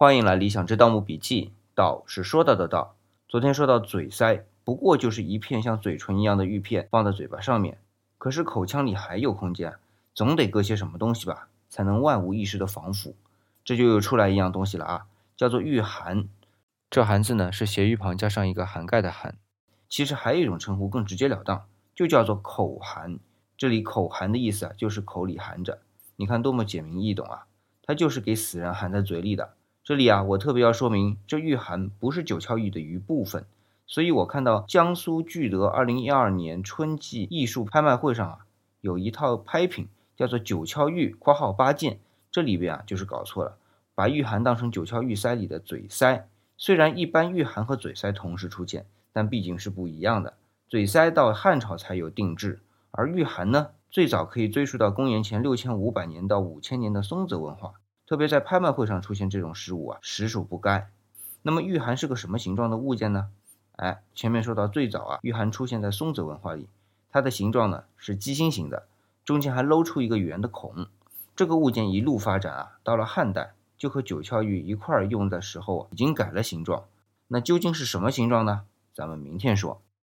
[0.00, 1.50] 欢迎来理想之盗墓笔记。
[1.74, 2.94] 道是说到的道。
[3.28, 7.78] 昨天说到嘴塞，不过就是一片像嘴唇一样的玉片放在嘴巴上面。
[8.16, 9.74] 可是口腔里还有空间，
[10.14, 13.16] 总得搁些什么东西吧，才能万无一失的防腐。
[13.64, 15.06] 这就又出来一样东西了啊，
[15.36, 16.28] 叫做玉函。
[16.88, 19.34] 这函字呢是斜玉旁加上一个涵盖的涵。
[19.88, 21.64] 其实还有一种称呼更直截了当，
[21.96, 23.18] 就叫做口函。
[23.56, 25.80] 这里口含的意思啊，就是口里含着。
[26.14, 27.46] 你看多么简明易懂啊！
[27.82, 29.54] 它就是给死人含在嘴里的。
[29.88, 33.46] 这里啊，我特别要说明，这玉函不是九窍玉的一部分。
[33.86, 38.38] 所以我看到江苏聚德二零一二年春季艺术拍卖会上啊，
[38.82, 43.56] 有一套拍品叫做九窍玉（括号八件），这里边啊就是搞错了，
[43.94, 46.28] 把玉函当成九窍玉塞里的嘴塞。
[46.58, 50.34] 虽然一般玉函和嘴塞同时出现，但毕竟是不一样的。
[50.68, 57.72] 嘴塞到汉朝才有定制，而玉函呢，最早可以追溯到公元前六千五百年到五千年的松泽文化。
[58.08, 60.88] 特别在拍卖会上出现这种失误啊，实属不该。
[61.42, 63.28] 那么玉函是个什么形状的物件呢？
[63.76, 66.70] 哎，前面说到最早啊，玉函出现在松泽文化里，
[67.10, 68.86] 它的形状呢是鸡心形的，
[69.26, 70.86] 中间还露出一个圆的孔。
[71.36, 76.84] 这个物件一路发展啊，到了汉代就和九窍玉一块儿用的时候已经改了形状。
[77.26, 78.62] 那究竟是什么形状呢？
[78.94, 79.82] 咱们明天说。